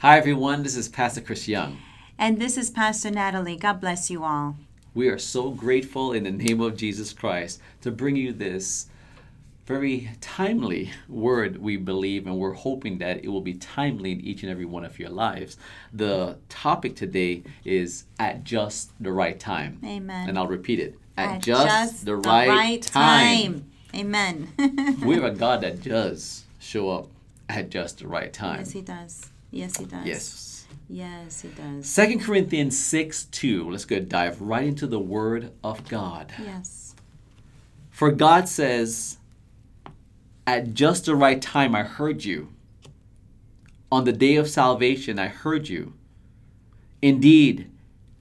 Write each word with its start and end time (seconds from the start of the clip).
Hi, 0.00 0.16
everyone. 0.16 0.62
This 0.62 0.76
is 0.76 0.88
Pastor 0.88 1.20
Chris 1.20 1.48
Young. 1.48 1.76
And 2.16 2.38
this 2.38 2.56
is 2.56 2.70
Pastor 2.70 3.10
Natalie. 3.10 3.56
God 3.56 3.80
bless 3.80 4.08
you 4.08 4.22
all. 4.22 4.56
We 4.94 5.08
are 5.08 5.18
so 5.18 5.50
grateful 5.50 6.12
in 6.12 6.22
the 6.22 6.30
name 6.30 6.60
of 6.60 6.76
Jesus 6.76 7.12
Christ 7.12 7.60
to 7.80 7.90
bring 7.90 8.14
you 8.14 8.32
this 8.32 8.86
very 9.66 10.10
timely 10.20 10.92
word, 11.08 11.56
we 11.56 11.76
believe, 11.76 12.28
and 12.28 12.38
we're 12.38 12.52
hoping 12.52 12.98
that 12.98 13.24
it 13.24 13.28
will 13.28 13.40
be 13.40 13.54
timely 13.54 14.12
in 14.12 14.20
each 14.20 14.44
and 14.44 14.52
every 14.52 14.66
one 14.66 14.84
of 14.84 15.00
your 15.00 15.10
lives. 15.10 15.56
The 15.92 16.38
topic 16.48 16.94
today 16.94 17.42
is 17.64 18.04
at 18.20 18.44
just 18.44 18.92
the 19.02 19.10
right 19.10 19.40
time. 19.40 19.80
Amen. 19.84 20.28
And 20.28 20.38
I'll 20.38 20.46
repeat 20.46 20.78
it 20.78 20.96
at, 21.16 21.28
At 21.28 21.42
just, 21.42 22.04
the, 22.04 22.14
right 22.14 22.80
time. 22.80 23.68
Amen. 23.92 24.52
we 25.04 25.16
have 25.16 25.24
a 25.24 25.30
God 25.36 25.62
that 25.62 25.82
does 25.82 26.44
show 26.60 26.88
up 26.88 27.08
at 27.48 27.68
just 27.68 27.98
the 27.98 28.06
right 28.06 28.32
time. 28.32 28.60
yes, 28.60 28.70
He 28.70 28.80
does. 28.80 29.30
Yes, 29.50 29.76
He 29.76 29.84
does. 29.84 30.06
Yes. 30.06 30.66
Yes, 30.88 31.42
He 31.42 31.48
does. 31.48 31.86
Second 31.86 32.20
Corinthians 32.20 32.78
6 32.78 33.24
2. 33.24 33.70
Let's 33.70 33.84
go 33.84 34.00
dive 34.00 34.40
right 34.40 34.66
into 34.66 34.86
the 34.86 35.00
Word 35.00 35.52
of 35.62 35.88
God. 35.88 36.32
Yes. 36.42 36.94
For 37.90 38.10
God 38.12 38.48
says, 38.48 39.18
At 40.46 40.74
just 40.74 41.06
the 41.06 41.16
right 41.16 41.40
time 41.40 41.74
I 41.74 41.82
heard 41.82 42.24
you. 42.24 42.52
On 43.90 44.04
the 44.04 44.12
day 44.12 44.36
of 44.36 44.48
salvation 44.48 45.18
I 45.18 45.28
heard 45.28 45.68
you. 45.68 45.94
Indeed, 47.00 47.70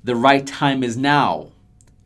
the 0.04 0.16
right 0.16 0.46
time 0.46 0.84
is 0.84 0.96
now. 0.96 1.50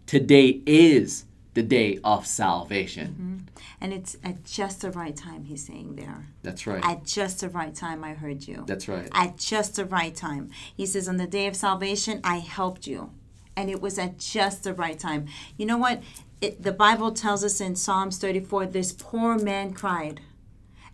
Today 0.08 0.62
is 0.66 1.26
the 1.54 1.64
day 1.64 2.00
of 2.04 2.26
salvation. 2.26 3.08
Mm-hmm. 3.08 3.61
And 3.82 3.92
it's 3.92 4.16
at 4.24 4.46
just 4.46 4.82
the 4.82 4.92
right 4.92 5.16
time, 5.16 5.46
He's 5.46 5.66
saying 5.66 5.96
there. 5.96 6.28
That's 6.44 6.68
right. 6.68 6.86
At 6.86 7.04
just 7.04 7.42
the 7.42 7.50
right 7.50 7.74
time, 7.74 8.04
I 8.04 8.14
heard 8.14 8.48
you. 8.48 8.64
That's 8.68 8.88
right. 8.88 9.10
At 9.12 9.38
just 9.38 9.76
the 9.76 9.86
right 9.86 10.16
time. 10.16 10.52
He 10.78 10.86
says, 10.86 11.10
On 11.10 11.18
the 11.18 11.26
day 11.26 11.48
of 11.48 11.56
salvation, 11.56 12.22
I 12.24 12.38
helped 12.38 12.86
you. 12.86 13.12
And 13.56 13.70
it 13.70 13.82
was 13.82 13.98
at 13.98 14.20
just 14.20 14.64
the 14.64 14.74
right 14.74 15.00
time. 15.00 15.26
You 15.58 15.66
know 15.66 15.78
what? 15.78 16.04
It, 16.42 16.62
the 16.62 16.72
Bible 16.72 17.12
tells 17.12 17.44
us 17.44 17.60
in 17.60 17.76
Psalms 17.76 18.18
34 18.20 18.68
this 18.68 18.92
poor 18.94 19.38
man 19.38 19.74
cried, 19.74 20.22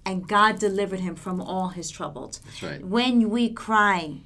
and 0.06 0.28
God 0.28 0.58
delivered 0.58 1.02
him 1.02 1.16
from 1.16 1.42
all 1.42 1.70
his 1.70 1.90
troubles. 1.90 2.40
That's 2.40 2.64
right. 2.64 2.86
When 2.86 3.30
we 3.30 3.50
cry, 3.50 4.22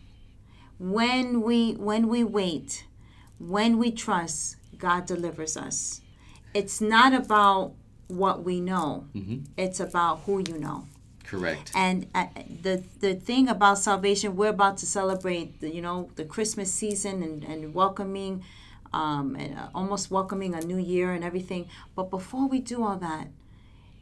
when 0.80 1.42
we 1.42 1.74
when 1.74 2.08
we 2.08 2.24
wait, 2.24 2.86
when 3.40 3.78
we 3.78 3.92
trust, 3.92 4.56
God 4.78 5.06
delivers 5.06 5.58
us. 5.58 6.02
It's 6.54 6.82
not 6.82 7.14
about 7.14 7.74
what 8.12 8.44
we 8.44 8.60
know. 8.60 9.08
Mm-hmm. 9.16 9.46
It's 9.58 9.80
about 9.80 10.22
who 10.26 10.44
you 10.48 10.58
know. 10.58 10.88
Correct. 11.26 11.72
And 11.76 12.08
uh, 12.14 12.28
the 12.62 12.84
the 13.00 13.16
thing 13.16 13.48
about 13.48 13.78
salvation, 13.78 14.36
we're 14.36 14.50
about 14.50 14.78
to 14.80 14.86
celebrate, 14.86 15.62
the, 15.62 15.74
you 15.74 15.82
know, 15.82 16.10
the 16.16 16.26
Christmas 16.26 16.74
season 16.74 17.24
and, 17.24 17.44
and 17.44 17.74
welcoming, 17.74 18.44
um, 18.92 19.36
and 19.40 19.58
uh, 19.58 19.68
almost 19.74 20.12
welcoming 20.12 20.54
a 20.54 20.62
new 20.62 20.78
year 20.78 21.14
and 21.14 21.24
everything. 21.24 21.70
But 21.96 22.10
before 22.10 22.48
we 22.48 22.60
do 22.60 22.84
all 22.84 22.98
that, 22.98 23.28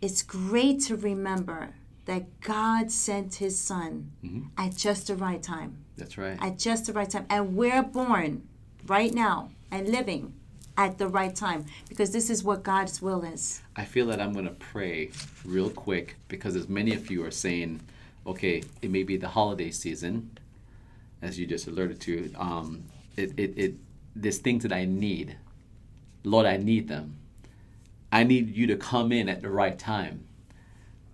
it's 0.02 0.24
great 0.24 0.82
to 0.86 0.96
remember 0.96 1.76
that 2.06 2.42
God 2.42 2.90
sent 2.90 3.36
His 3.36 3.60
Son 3.60 4.12
at 4.58 4.76
just 4.76 5.08
the 5.08 5.16
right 5.16 5.44
time, 5.44 5.78
That's 5.98 6.18
right. 6.18 6.38
at 6.42 6.58
just 6.58 6.88
the 6.88 6.94
right 6.94 7.10
time, 7.10 7.28
and 7.30 7.56
we're 7.56 7.84
born 7.84 8.48
right 8.88 9.14
now 9.14 9.52
and 9.70 9.88
living 9.88 10.34
at 10.80 10.98
the 10.98 11.10
right 11.10 11.36
time 11.36 11.66
because 11.90 12.12
this 12.12 12.30
is 12.30 12.42
what 12.42 12.64
God's 12.64 13.02
will 13.02 13.26
is. 13.26 13.62
I 13.76 13.84
feel 13.84 14.08
that 14.08 14.22
I'm 14.22 14.32
going 14.32 14.46
to 14.46 14.52
pray 14.52 15.12
real 15.44 15.70
quick 15.70 16.16
because 16.30 16.56
as 16.56 16.70
many 16.70 16.94
of 16.96 17.12
you 17.12 17.26
are 17.26 17.32
saying, 17.32 17.82
okay, 18.26 18.64
it 18.82 18.90
may 18.90 19.04
be 19.04 19.18
the 19.18 19.28
holiday 19.28 19.72
season, 19.72 20.38
as 21.22 21.38
you 21.38 21.46
just 21.46 21.68
alerted 21.68 22.00
to. 22.02 22.32
Um, 22.38 22.86
it, 23.18 23.34
it, 23.38 23.54
it, 23.58 23.76
there's 24.16 24.38
things 24.38 24.64
that 24.64 24.72
I 24.72 24.86
need. 24.86 25.36
Lord, 26.24 26.46
I 26.46 26.56
need 26.56 26.88
them. 26.88 27.18
I 28.10 28.24
need 28.24 28.56
you 28.56 28.66
to 28.68 28.78
come 28.78 29.12
in 29.12 29.28
at 29.28 29.42
the 29.42 29.50
right 29.50 29.78
time. 29.78 30.26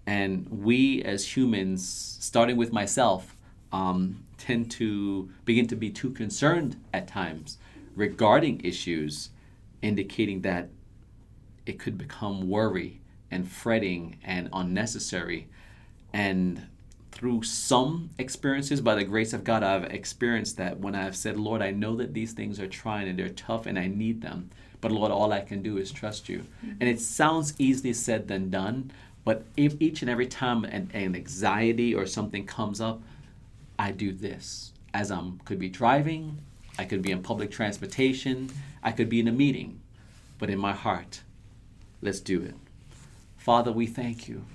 And 0.06 0.48
we 0.48 1.02
as 1.02 1.36
humans, 1.36 2.18
starting 2.22 2.56
with 2.56 2.72
myself, 2.72 3.36
um, 3.74 4.24
tend 4.38 4.70
to 4.72 5.32
begin 5.44 5.66
to 5.68 5.76
be 5.76 5.90
too 5.90 6.12
concerned 6.12 6.76
at 6.94 7.08
times 7.08 7.58
regarding 7.96 8.62
issues, 8.64 9.30
indicating 9.82 10.42
that 10.42 10.70
it 11.66 11.80
could 11.80 11.98
become 11.98 12.50
worry 12.50 13.02
and 13.32 13.50
fretting 13.50 14.18
and 14.24 14.50
unnecessary. 14.54 15.48
And 16.14 16.68
through 17.12 17.44
some 17.44 18.10
experiences, 18.18 18.82
by 18.82 18.96
the 18.96 19.04
grace 19.04 19.34
of 19.34 19.44
God, 19.44 19.64
I've 19.64 19.86
experienced 19.86 20.58
that 20.58 20.80
when 20.80 20.96
I've 20.96 21.16
said, 21.16 21.38
Lord, 21.38 21.62
I 21.62 21.72
know 21.72 21.96
that 21.96 22.14
these 22.14 22.34
things 22.34 22.60
are 22.60 22.68
trying 22.68 23.08
and 23.08 23.18
they're 23.18 23.30
tough 23.30 23.66
and 23.66 23.80
I 23.80 23.88
need 23.88 24.22
them. 24.22 24.50
But 24.82 24.92
Lord, 24.92 25.12
all 25.12 25.32
I 25.32 25.42
can 25.42 25.62
do 25.62 25.78
is 25.78 25.92
trust 25.92 26.30
you. 26.30 26.40
Mm-hmm. 26.40 26.74
And 26.80 26.90
it 26.90 27.00
sounds 27.00 27.54
easily 27.58 27.94
said 27.94 28.28
than 28.28 28.50
done. 28.50 28.92
But 29.24 29.46
if 29.58 29.76
each 29.80 30.02
and 30.02 30.12
every 30.12 30.28
time 30.28 30.66
an, 30.66 30.92
an 30.94 31.16
anxiety 31.16 31.96
or 31.96 32.06
something 32.06 32.46
comes 32.46 32.80
up, 32.82 33.02
I 33.80 33.92
do 33.92 34.12
this. 34.12 34.74
As 34.94 35.12
I'm 35.12 35.40
could 35.40 35.60
be 35.60 35.70
driving, 35.70 36.38
I 36.78 36.86
could 36.86 37.02
be 37.02 37.12
in 37.12 37.24
public 37.24 37.52
transportation, 37.52 38.50
I 38.84 38.92
could 38.92 39.10
be 39.10 39.20
in 39.20 39.28
a 39.28 39.32
meeting. 39.32 39.82
But 40.38 40.50
in 40.50 40.60
my 40.60 40.74
heart, 40.74 41.22
let's 42.02 42.20
do 42.20 42.42
it. 42.42 42.56
Father, 43.38 43.72
we 43.72 43.88
thank 43.88 44.28
you. 44.28 44.46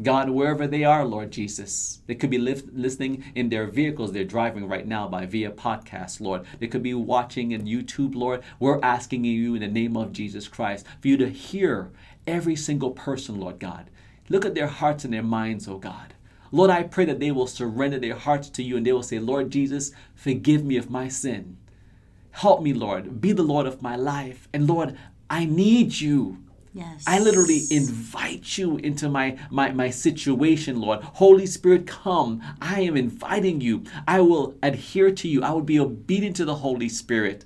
God, 0.00 0.30
wherever 0.30 0.68
they 0.68 0.84
are, 0.84 1.04
Lord 1.04 1.32
Jesus, 1.32 2.00
they 2.06 2.14
could 2.14 2.30
be 2.30 2.38
lift, 2.38 2.72
listening 2.72 3.24
in 3.34 3.48
their 3.48 3.66
vehicles 3.66 4.12
they're 4.12 4.22
driving 4.22 4.68
right 4.68 4.86
now 4.86 5.08
by 5.08 5.26
via 5.26 5.50
podcast, 5.50 6.20
Lord. 6.20 6.44
They 6.60 6.68
could 6.68 6.84
be 6.84 6.94
watching 6.94 7.50
in 7.50 7.64
YouTube, 7.64 8.14
Lord. 8.14 8.42
We're 8.60 8.80
asking 8.80 9.24
you 9.24 9.56
in 9.56 9.60
the 9.60 9.66
name 9.66 9.96
of 9.96 10.12
Jesus 10.12 10.46
Christ 10.46 10.86
for 11.00 11.08
you 11.08 11.16
to 11.16 11.28
hear 11.28 11.90
every 12.28 12.54
single 12.54 12.92
person, 12.92 13.40
Lord 13.40 13.58
God. 13.58 13.90
Look 14.28 14.44
at 14.44 14.54
their 14.54 14.68
hearts 14.68 15.04
and 15.04 15.12
their 15.12 15.22
minds, 15.22 15.66
oh 15.66 15.78
God. 15.78 16.14
Lord, 16.50 16.70
I 16.70 16.82
pray 16.82 17.04
that 17.06 17.20
they 17.20 17.30
will 17.30 17.46
surrender 17.46 17.98
their 17.98 18.16
hearts 18.16 18.48
to 18.50 18.62
you 18.62 18.76
and 18.76 18.86
they 18.86 18.92
will 18.92 19.02
say, 19.02 19.18
Lord 19.18 19.50
Jesus, 19.50 19.92
forgive 20.14 20.64
me 20.64 20.76
of 20.76 20.90
my 20.90 21.08
sin. 21.08 21.56
Help 22.30 22.62
me, 22.62 22.72
Lord. 22.72 23.20
Be 23.20 23.32
the 23.32 23.42
Lord 23.42 23.66
of 23.66 23.82
my 23.82 23.96
life. 23.96 24.48
And 24.52 24.66
Lord, 24.66 24.96
I 25.28 25.44
need 25.44 26.00
you. 26.00 26.38
Yes. 26.72 27.04
I 27.06 27.18
literally 27.18 27.62
invite 27.70 28.56
you 28.56 28.76
into 28.76 29.08
my, 29.08 29.38
my, 29.50 29.72
my 29.72 29.90
situation, 29.90 30.80
Lord. 30.80 31.02
Holy 31.02 31.46
Spirit, 31.46 31.86
come. 31.86 32.42
I 32.60 32.82
am 32.82 32.96
inviting 32.96 33.60
you. 33.60 33.84
I 34.06 34.20
will 34.20 34.54
adhere 34.62 35.10
to 35.10 35.28
you. 35.28 35.42
I 35.42 35.50
will 35.50 35.62
be 35.62 35.80
obedient 35.80 36.36
to 36.36 36.44
the 36.44 36.56
Holy 36.56 36.88
Spirit. 36.88 37.44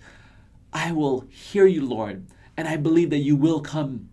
I 0.72 0.92
will 0.92 1.24
hear 1.30 1.66
you, 1.66 1.86
Lord. 1.86 2.26
And 2.56 2.68
I 2.68 2.76
believe 2.76 3.10
that 3.10 3.18
you 3.18 3.36
will 3.36 3.60
come 3.60 4.10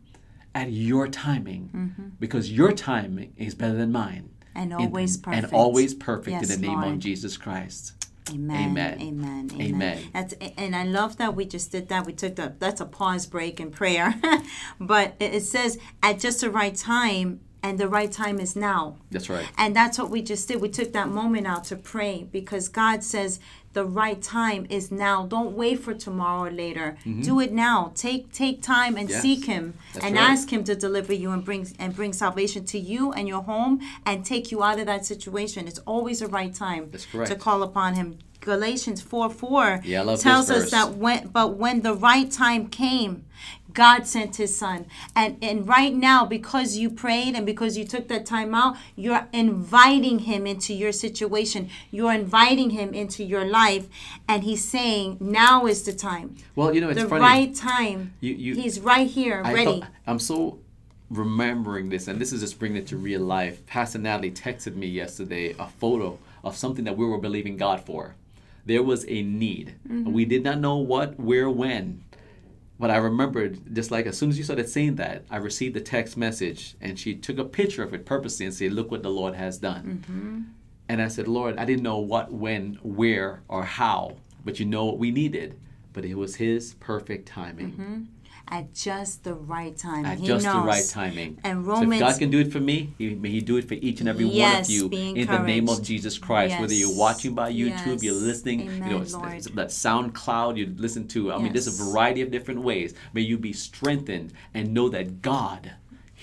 at 0.55 0.71
your 0.71 1.07
timing 1.07 1.69
mm-hmm. 1.73 2.07
because 2.19 2.51
your 2.51 2.71
timing 2.71 3.33
is 3.37 3.53
better 3.55 3.75
than 3.75 3.91
mine. 3.91 4.28
And 4.55 4.71
In- 4.71 4.77
always 4.79 5.15
And 5.15 5.23
perfect. 5.23 5.53
always 5.53 5.93
perfect 5.93 6.29
Yes, 6.29 6.49
in 6.49 6.61
the 6.61 6.67
name 6.67 6.79
of 6.79 6.85
Lord. 6.85 6.99
Jesus 6.99 7.37
Christ. 7.37 7.93
Amen. 8.31 8.69
Amen. 8.71 9.01
Amen. 9.01 9.49
Amen. 9.53 9.61
Amen. 9.73 10.03
That's 10.13 10.33
and 10.57 10.75
I 10.75 10.83
love 10.83 11.17
that 11.17 11.35
we 11.35 11.45
just 11.45 11.71
did 11.71 11.89
that. 11.89 12.05
We 12.05 12.13
took 12.13 12.35
that. 12.35 12.59
That's 12.59 12.79
a 12.81 12.85
pause 12.85 13.25
break 13.25 13.59
in 13.59 13.71
prayer, 13.71 14.13
but 14.79 15.15
it 15.19 15.41
says 15.43 15.79
at 16.03 16.19
just 16.19 16.41
the 16.41 16.51
right 16.51 16.75
time, 16.75 17.39
and 17.63 17.77
the 17.79 17.87
right 17.89 18.11
time 18.11 18.39
is 18.39 18.55
now. 18.55 18.97
That's 19.11 19.29
right. 19.29 19.47
And 19.57 19.75
that's 19.75 19.97
what 19.97 20.09
we 20.11 20.21
just 20.21 20.47
did. 20.47 20.61
We 20.61 20.69
took 20.69 20.93
that 20.93 21.09
moment 21.09 21.47
out 21.47 21.63
to 21.65 21.75
pray 21.75 22.27
because 22.31 22.69
God 22.69 23.03
says 23.03 23.39
the 23.73 23.85
right 23.85 24.21
time 24.21 24.65
is 24.69 24.91
now. 24.91 25.25
Don't 25.27 25.51
wait 25.55 25.79
for 25.79 25.93
tomorrow 25.93 26.43
or 26.47 26.51
later. 26.51 26.97
Do 27.21 27.39
it 27.39 27.51
now. 27.51 27.91
Take 27.95 28.31
take 28.31 28.61
time 28.61 28.97
and 28.97 29.07
Mm-hmm. 29.09 29.13
Yes. 29.13 29.21
seek 29.21 29.45
Him 29.45 29.73
That's 29.93 30.05
and 30.05 30.15
right. 30.15 30.29
ask 30.31 30.51
Him 30.51 30.63
to 30.65 30.75
deliver 30.75 31.13
you 31.13 31.31
and 31.31 31.43
bring 31.45 31.67
and 31.79 31.95
bring 31.95 32.13
salvation 32.13 32.65
to 32.65 32.79
you 32.79 33.11
and 33.13 33.27
your 33.27 33.43
home 33.43 33.79
and 34.05 34.25
take 34.25 34.51
you 34.51 34.63
out 34.63 34.79
of 34.79 34.85
that 34.87 35.05
situation. 35.05 35.67
It's 35.67 35.79
always 35.79 36.19
the 36.19 36.27
right 36.27 36.53
time 36.53 36.91
to 37.25 37.35
call 37.35 37.61
upon 37.63 37.93
Him. 37.95 38.17
Galatians 38.41 39.01
4 39.01 39.29
4 39.29 39.81
Yeah, 39.83 40.01
I 40.01 40.03
love 40.03 40.15
this 40.17 40.23
tells 40.23 40.49
us 40.49 40.71
that 40.71 40.95
when 40.95 41.27
but 41.27 41.57
when 41.57 41.81
the 41.81 41.93
right 41.93 42.29
time 42.31 42.67
came, 42.67 43.25
God 43.73 44.07
sent 44.07 44.37
his 44.37 44.55
son. 44.57 44.85
And 45.15 45.37
and 45.41 45.67
right 45.67 45.93
now, 45.93 46.25
because 46.25 46.77
you 46.77 46.89
prayed 46.89 47.35
and 47.35 47.45
because 47.45 47.77
you 47.77 47.85
took 47.85 48.07
that 48.07 48.25
time 48.25 48.55
out, 48.55 48.77
you're 48.95 49.27
inviting 49.33 50.19
him 50.19 50.47
into 50.47 50.73
your 50.73 50.91
situation. 50.91 51.69
You're 51.91 52.13
inviting 52.13 52.71
him 52.71 52.93
into 52.93 53.23
your 53.23 53.45
life. 53.45 53.87
And 54.27 54.43
he's 54.43 54.63
saying, 54.67 55.17
now 55.19 55.65
is 55.65 55.83
the 55.83 55.93
time. 55.93 56.35
Well, 56.55 56.73
you 56.73 56.81
know, 56.81 56.89
it's 56.89 57.01
the 57.03 57.09
funny. 57.09 57.21
right 57.21 57.53
time. 57.55 58.13
You- 58.21 58.33
you- 58.35 58.55
he's 58.55 58.79
right 58.79 59.07
here, 59.07 59.41
I 59.43 59.53
ready. 59.53 59.81
thought- 59.81 59.89
I'm 60.07 60.19
so 60.19 60.59
remembering 61.09 61.89
this, 61.89 62.07
and 62.07 62.19
this 62.21 62.31
is 62.31 62.41
just 62.41 62.59
bringing 62.59 62.77
it 62.77 62.87
to 62.87 62.97
real 62.97 63.21
life. 63.21 63.65
Pastor 63.65 63.97
Natalie 63.97 64.31
texted 64.31 64.75
me 64.75 64.87
yesterday 64.87 65.55
a 65.59 65.67
photo 65.67 66.19
of 66.43 66.55
something 66.55 66.85
that 66.85 66.95
we 66.97 67.05
were 67.05 67.17
believing 67.17 67.57
God 67.57 67.81
for. 67.81 68.15
There 68.65 68.83
was 68.83 69.05
a 69.07 69.21
need. 69.21 69.75
Mm-hmm. 69.87 70.11
We 70.11 70.25
did 70.25 70.43
not 70.43 70.59
know 70.59 70.77
what, 70.77 71.19
where, 71.19 71.49
when. 71.49 72.03
But 72.79 72.91
I 72.91 72.97
remembered, 72.97 73.75
just 73.75 73.91
like 73.91 74.05
as 74.05 74.17
soon 74.17 74.29
as 74.29 74.37
you 74.37 74.43
started 74.43 74.69
saying 74.69 74.95
that, 74.95 75.25
I 75.29 75.37
received 75.37 75.75
a 75.75 75.81
text 75.81 76.15
message, 76.15 76.75
and 76.79 76.97
she 76.97 77.13
took 77.13 77.37
a 77.37 77.43
picture 77.43 77.83
of 77.83 77.93
it 77.93 78.05
purposely 78.05 78.45
and 78.45 78.55
said, 78.55 78.71
"Look 78.71 78.89
what 78.89 79.03
the 79.03 79.09
Lord 79.09 79.35
has 79.35 79.57
done." 79.57 80.03
Mm-hmm. 80.07 80.41
And 80.87 81.01
I 81.01 81.07
said, 81.07 81.27
Lord, 81.27 81.57
I 81.57 81.65
didn't 81.65 81.83
know 81.83 81.99
what, 81.99 82.31
when, 82.31 82.79
where, 82.81 83.43
or 83.47 83.63
how, 83.63 84.17
but 84.43 84.59
you 84.59 84.65
know 84.65 84.85
what 84.85 84.97
we 84.97 85.11
needed. 85.11 85.59
But 85.93 86.03
it 86.03 86.15
was 86.15 86.35
His 86.35 86.73
perfect 86.79 87.27
timing 87.27 87.71
mm-hmm. 87.71 88.03
At 88.51 88.73
just 88.73 89.23
the 89.23 89.33
right 89.35 89.75
time. 89.77 90.05
at 90.05 90.19
he 90.19 90.25
just 90.27 90.43
knows. 90.45 90.55
the 90.55 90.67
right 90.67 90.85
timing. 90.89 91.39
And 91.43 91.63
so 91.65 91.71
if 91.73 91.79
Romans 91.79 91.99
God 92.01 92.17
can 92.19 92.29
do 92.31 92.39
it 92.39 92.51
for 92.51 92.59
me, 92.59 92.93
he, 92.97 93.13
may 93.13 93.29
He 93.29 93.41
do 93.41 93.57
it 93.57 93.67
for 93.67 93.75
each 93.75 93.99
and 93.99 94.09
every 94.09 94.25
one 94.25 94.55
of 94.61 94.69
you 94.69 94.89
in 94.89 95.27
the 95.27 95.39
name 95.43 95.69
of. 95.69 95.83
Jesus 95.83 96.17
Christ. 96.17 96.59
Whether 96.59 96.73
you're 96.73 96.95
watching 96.95 97.33
by 97.35 97.51
YouTube, 97.51 98.01
you're 98.03 98.13
Yes. 98.15 98.21
listening, 98.23 98.59
you 98.61 98.79
know, 98.79 99.01
it's- 99.01 99.15
it's 99.35 99.47
that 99.55 99.67
SoundCloud, 99.69 100.57
you 100.57 100.73
listen 100.77 101.07
to. 101.09 101.31
I 101.31 101.37
mean, 101.37 101.53
there's 101.53 101.67
a 101.67 101.83
variety 101.83 102.21
of 102.21 102.31
different 102.31 102.61
ways. 102.61 102.93
May 103.13 103.21
you 103.21 103.37
be 103.37 103.53
strengthened 103.53 104.33
and 104.53 104.73
know 104.73 104.89
that 104.89 105.21
God 105.21 105.71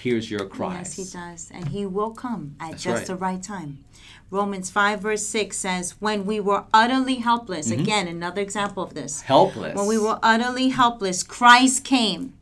hears 0.03 0.31
your 0.31 0.45
cries. 0.47 0.97
Yes, 0.99 1.13
he 1.13 1.19
does. 1.19 1.51
And 1.53 1.69
he 1.69 1.87
will 1.87 2.11
come 2.11 2.57
at 2.61 2.73
That's 2.73 2.83
just 2.83 2.97
right. 2.99 3.07
the 3.07 3.17
right 3.17 3.43
time. 3.43 3.85
Romans 4.31 4.71
5, 4.71 5.01
verse 5.01 5.27
6 5.27 5.57
says, 5.57 5.95
When 6.01 6.27
we 6.27 6.41
were 6.41 6.65
utterly 6.75 7.17
helpless, 7.17 7.71
Mm-hmm. 7.71 7.81
again, 7.83 8.09
another 8.09 8.43
example 8.43 8.83
of 8.83 8.95
this. 8.95 9.23
Helpless. 9.23 9.75
When 9.77 9.87
we 9.87 9.99
were 9.99 10.19
utterly 10.23 10.69
helpless, 10.71 11.23
Christ 11.23 11.85
came 11.85 12.35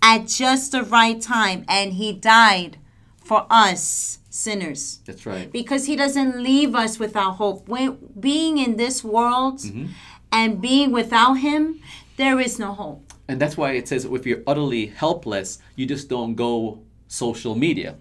at 0.00 0.26
just 0.26 0.72
the 0.72 0.82
right 0.82 1.20
time 1.20 1.64
and 1.68 1.94
he 1.94 2.12
died 2.12 2.78
for 3.22 3.46
us 3.50 4.18
sinners. 4.30 5.00
That's 5.04 5.26
right. 5.26 5.50
Because 5.52 5.86
he 5.86 5.94
doesn't 5.96 6.42
leave 6.42 6.74
us 6.74 6.98
without 6.98 7.32
hope. 7.32 7.68
When 7.68 7.98
being 8.18 8.58
in 8.58 8.76
this 8.76 9.04
world 9.04 9.58
Mm-hmm. 9.58 9.86
and 10.32 10.60
being 10.62 10.90
without 10.92 11.34
him, 11.34 11.80
there 12.16 12.40
is 12.40 12.58
no 12.58 12.72
hope. 12.72 13.12
And 13.28 13.40
that's 13.40 13.56
why 13.56 13.72
it 13.72 13.88
says 13.88 14.04
if 14.04 14.26
you're 14.26 14.42
utterly 14.46 14.86
helpless, 14.86 15.58
you 15.76 15.86
just 15.86 16.08
don't 16.08 16.34
go 16.34 16.82
social 17.12 17.54
media. 17.54 17.96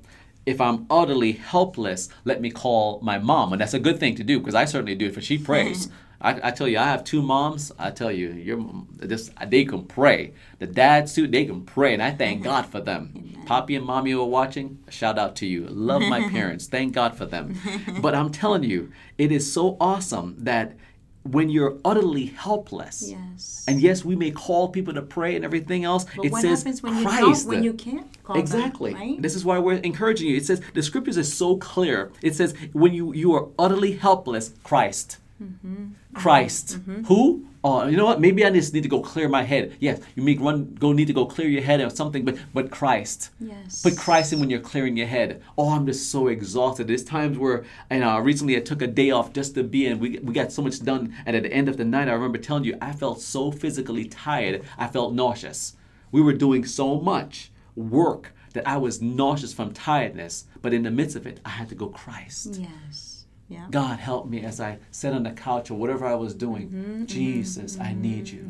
If 0.45 0.59
I'm 0.59 0.87
utterly 0.89 1.33
helpless, 1.33 2.09
let 2.25 2.41
me 2.41 2.49
call 2.49 2.99
my 3.01 3.19
mom. 3.19 3.51
And 3.51 3.61
that's 3.61 3.75
a 3.75 3.79
good 3.79 3.99
thing 3.99 4.15
to 4.15 4.23
do 4.23 4.39
because 4.39 4.55
I 4.55 4.65
certainly 4.65 4.95
do 4.95 5.07
it 5.07 5.13
for 5.13 5.21
she 5.21 5.37
prays. 5.37 5.89
I, 6.21 6.49
I 6.49 6.51
tell 6.51 6.67
you, 6.67 6.77
I 6.77 6.85
have 6.85 7.03
two 7.03 7.21
moms. 7.21 7.71
I 7.79 7.89
tell 7.89 8.11
you, 8.11 8.31
your 8.31 8.63
this 8.95 9.31
they 9.47 9.65
can 9.65 9.85
pray. 9.85 10.33
The 10.59 10.67
dads 10.67 11.15
too, 11.15 11.27
they 11.27 11.45
can 11.45 11.63
pray, 11.63 11.93
and 11.93 12.01
I 12.01 12.11
thank 12.11 12.43
God 12.51 12.67
for 12.67 12.79
them. 12.79 13.43
Poppy 13.45 13.75
and 13.75 13.85
mommy 13.85 14.11
who 14.11 14.21
are 14.21 14.27
watching, 14.27 14.79
shout 14.89 15.17
out 15.17 15.35
to 15.37 15.47
you. 15.47 15.65
Love 15.67 16.03
my 16.03 16.29
parents. 16.29 16.67
Thank 16.67 16.93
God 16.93 17.17
for 17.17 17.25
them. 17.25 17.59
But 17.99 18.13
I'm 18.13 18.31
telling 18.31 18.63
you, 18.63 18.91
it 19.17 19.31
is 19.31 19.51
so 19.51 19.77
awesome 19.79 20.35
that 20.39 20.75
when 21.23 21.49
you're 21.49 21.77
utterly 21.85 22.25
helpless, 22.25 23.07
Yes. 23.09 23.63
and 23.67 23.79
yes, 23.81 24.03
we 24.03 24.15
may 24.15 24.31
call 24.31 24.69
people 24.69 24.93
to 24.93 25.01
pray 25.03 25.35
and 25.35 25.45
everything 25.45 25.83
else. 25.83 26.05
But 26.15 26.25
it 26.25 26.31
what 26.31 26.41
says 26.41 26.59
happens 26.63 26.81
when 26.81 26.97
you 26.97 27.03
Christ. 27.03 27.21
don't, 27.43 27.47
when 27.47 27.63
you 27.63 27.73
can't 27.73 28.23
call 28.23 28.35
them, 28.35 28.41
exactly. 28.41 28.93
right? 28.95 29.21
This 29.21 29.35
is 29.35 29.45
why 29.45 29.59
we're 29.59 29.75
encouraging 29.75 30.29
you. 30.29 30.37
It 30.37 30.45
says 30.45 30.61
the 30.73 30.81
scriptures 30.81 31.17
is 31.17 31.31
so 31.31 31.57
clear. 31.57 32.11
It 32.21 32.35
says 32.35 32.55
when 32.73 32.93
you 32.93 33.13
you 33.13 33.33
are 33.35 33.47
utterly 33.59 33.93
helpless, 33.93 34.53
Christ. 34.63 35.17
Mm-hmm. 35.41 35.85
Christ. 36.13 36.79
Who? 37.05 37.45
Oh, 37.63 37.85
you 37.85 37.95
know 37.95 38.05
what? 38.05 38.19
Maybe 38.19 38.43
I 38.43 38.49
just 38.49 38.73
need 38.73 38.81
to 38.83 38.89
go 38.89 39.01
clear 39.01 39.29
my 39.29 39.43
head. 39.43 39.75
Yes, 39.79 40.01
you 40.15 40.23
may 40.23 40.35
run, 40.35 40.75
go 40.79 40.93
need 40.93 41.05
to 41.07 41.13
go 41.13 41.27
clear 41.27 41.47
your 41.47 41.61
head 41.61 41.79
or 41.79 41.91
something, 41.91 42.25
but 42.25 42.37
but 42.53 42.71
Christ. 42.71 43.29
Yes. 43.39 43.83
Put 43.83 43.97
Christ 43.97 44.33
in 44.33 44.39
when 44.39 44.49
you're 44.49 44.59
clearing 44.59 44.97
your 44.97 45.05
head. 45.05 45.43
Oh, 45.57 45.69
I'm 45.69 45.85
just 45.85 46.09
so 46.09 46.27
exhausted. 46.27 46.87
There's 46.87 47.03
times 47.03 47.37
where, 47.37 47.63
and 47.91 48.03
uh, 48.03 48.19
recently 48.19 48.57
I 48.57 48.61
took 48.61 48.81
a 48.81 48.87
day 48.87 49.11
off 49.11 49.31
just 49.31 49.53
to 49.55 49.63
be 49.63 49.85
in. 49.85 49.99
We, 49.99 50.17
we 50.19 50.33
got 50.33 50.51
so 50.51 50.63
much 50.63 50.83
done. 50.83 51.13
And 51.25 51.35
at 51.35 51.43
the 51.43 51.53
end 51.53 51.69
of 51.69 51.77
the 51.77 51.85
night, 51.85 52.07
I 52.07 52.13
remember 52.13 52.39
telling 52.39 52.63
you, 52.63 52.77
I 52.81 52.93
felt 52.93 53.21
so 53.21 53.51
physically 53.51 54.05
tired. 54.05 54.63
I 54.79 54.87
felt 54.87 55.13
nauseous. 55.13 55.75
We 56.11 56.21
were 56.21 56.33
doing 56.33 56.65
so 56.65 56.99
much 56.99 57.51
work 57.75 58.33
that 58.53 58.67
I 58.67 58.77
was 58.77 59.01
nauseous 59.01 59.53
from 59.53 59.71
tiredness. 59.71 60.45
But 60.63 60.73
in 60.73 60.81
the 60.83 60.91
midst 60.91 61.15
of 61.15 61.27
it, 61.27 61.39
I 61.45 61.49
had 61.49 61.69
to 61.69 61.75
go, 61.75 61.87
Christ. 61.87 62.59
Yes. 62.59 63.10
Yeah. 63.51 63.67
God 63.69 63.99
help 63.99 64.29
me 64.29 64.45
as 64.45 64.61
I 64.61 64.79
sat 64.91 65.11
on 65.11 65.23
the 65.23 65.31
couch 65.31 65.69
or 65.69 65.73
whatever 65.73 66.05
I 66.05 66.15
was 66.15 66.33
doing. 66.33 66.69
Mm-hmm, 66.69 67.05
Jesus, 67.05 67.77
I 67.77 67.91
need 67.93 68.29
you. 68.29 68.49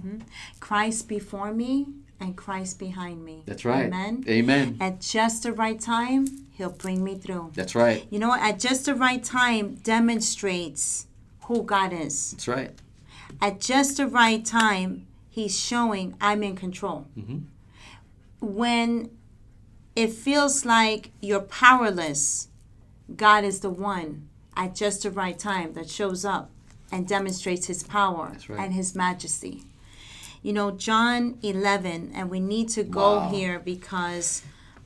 Christ 0.59 1.07
before 1.07 1.51
me 1.51 1.87
and 2.19 2.37
Christ 2.37 2.77
behind 2.77 3.25
me. 3.25 3.41
That's 3.47 3.65
right. 3.65 3.87
Amen. 3.87 4.23
Amen. 4.27 4.77
At 4.79 5.01
just 5.01 5.41
the 5.41 5.53
right 5.53 5.79
time, 5.79 6.27
he'll 6.51 6.69
bring 6.69 7.03
me 7.03 7.15
through. 7.15 7.49
That's 7.55 7.73
right. 7.73 8.05
You 8.11 8.19
know 8.19 8.27
what? 8.27 8.41
At 8.41 8.59
just 8.59 8.85
the 8.85 8.93
right 8.93 9.23
time 9.23 9.75
demonstrates 9.77 11.07
who 11.45 11.63
God 11.63 11.93
is. 11.93 12.31
That's 12.33 12.47
right. 12.47 12.71
At 13.41 13.59
just 13.59 13.97
the 13.97 14.05
right 14.05 14.45
time, 14.45 15.07
he's 15.29 15.59
showing 15.59 16.15
I'm 16.21 16.43
in 16.43 16.55
control. 16.55 17.07
Mm-hmm. 17.17 17.39
When 18.39 19.09
it 19.95 20.11
feels 20.11 20.63
like 20.63 21.09
you're 21.21 21.41
powerless, 21.41 22.49
God 23.15 23.43
is 23.43 23.61
the 23.61 23.71
one 23.71 24.29
at 24.55 24.75
just 24.75 25.03
the 25.03 25.11
right 25.11 25.37
time 25.37 25.73
that 25.73 25.89
shows 25.89 26.25
up 26.25 26.49
and 26.91 27.07
demonstrates 27.07 27.67
his 27.67 27.83
power 27.83 28.35
right. 28.47 28.59
and 28.59 28.73
his 28.73 28.95
majesty. 28.95 29.63
You 30.43 30.53
know, 30.53 30.71
John 30.71 31.37
11, 31.41 32.11
and 32.13 32.29
we 32.29 32.39
need 32.39 32.69
to 32.69 32.83
go 32.83 33.17
Wow. 33.17 33.29
here 33.29 33.59
because 33.59 34.41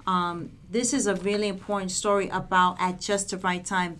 um, 0.05 0.51
this 0.69 0.93
is 0.93 1.07
a 1.07 1.15
really 1.15 1.47
important 1.47 1.91
story 1.91 2.29
about 2.29 2.75
at 2.79 2.99
just 2.99 3.29
the 3.31 3.37
right 3.37 3.65
time. 3.65 3.99